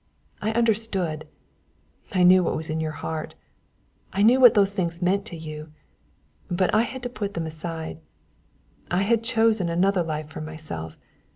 [0.41, 1.27] I understood
[2.11, 3.35] I knew what was in your heart;
[4.11, 5.71] I knew what those things meant to you;
[6.49, 7.99] but I had put them aside;
[8.89, 10.97] I had chosen another life for myself.